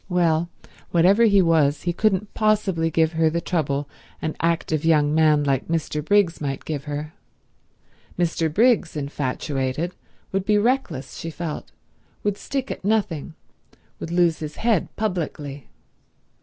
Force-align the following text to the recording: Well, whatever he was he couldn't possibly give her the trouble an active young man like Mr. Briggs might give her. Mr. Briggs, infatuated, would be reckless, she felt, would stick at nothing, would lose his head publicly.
Well, 0.09 0.49
whatever 0.89 1.25
he 1.25 1.43
was 1.43 1.83
he 1.83 1.93
couldn't 1.93 2.33
possibly 2.33 2.89
give 2.89 3.11
her 3.13 3.29
the 3.29 3.39
trouble 3.39 3.87
an 4.19 4.35
active 4.39 4.83
young 4.83 5.13
man 5.13 5.43
like 5.43 5.67
Mr. 5.67 6.03
Briggs 6.03 6.41
might 6.41 6.65
give 6.65 6.85
her. 6.85 7.13
Mr. 8.17 8.51
Briggs, 8.51 8.97
infatuated, 8.97 9.93
would 10.31 10.43
be 10.43 10.57
reckless, 10.57 11.17
she 11.19 11.29
felt, 11.29 11.71
would 12.23 12.35
stick 12.39 12.71
at 12.71 12.83
nothing, 12.83 13.35
would 13.99 14.09
lose 14.09 14.39
his 14.39 14.55
head 14.55 14.89
publicly. 14.95 15.67